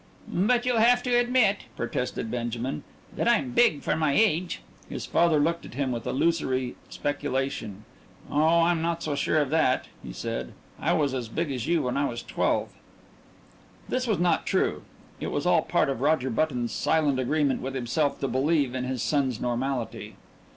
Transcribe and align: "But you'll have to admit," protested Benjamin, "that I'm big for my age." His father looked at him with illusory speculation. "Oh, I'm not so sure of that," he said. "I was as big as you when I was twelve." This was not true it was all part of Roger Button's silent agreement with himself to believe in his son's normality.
"But 0.27 0.65
you'll 0.65 0.79
have 0.79 1.03
to 1.03 1.15
admit," 1.15 1.65
protested 1.77 2.31
Benjamin, 2.31 2.83
"that 3.15 3.27
I'm 3.27 3.51
big 3.51 3.83
for 3.83 3.95
my 3.95 4.13
age." 4.15 4.63
His 4.89 5.05
father 5.05 5.37
looked 5.39 5.63
at 5.63 5.75
him 5.75 5.91
with 5.91 6.07
illusory 6.07 6.75
speculation. 6.89 7.85
"Oh, 8.27 8.61
I'm 8.61 8.81
not 8.81 9.03
so 9.03 9.13
sure 9.13 9.37
of 9.37 9.51
that," 9.51 9.89
he 10.01 10.11
said. 10.11 10.53
"I 10.79 10.93
was 10.93 11.13
as 11.13 11.29
big 11.29 11.51
as 11.51 11.67
you 11.67 11.83
when 11.83 11.97
I 11.97 12.05
was 12.05 12.23
twelve." 12.23 12.73
This 13.87 14.07
was 14.07 14.17
not 14.17 14.47
true 14.47 14.81
it 15.19 15.27
was 15.27 15.45
all 15.45 15.61
part 15.61 15.87
of 15.87 16.01
Roger 16.01 16.31
Button's 16.31 16.71
silent 16.71 17.19
agreement 17.19 17.61
with 17.61 17.75
himself 17.75 18.19
to 18.21 18.27
believe 18.27 18.73
in 18.73 18.85
his 18.85 19.03
son's 19.03 19.39
normality. 19.39 20.15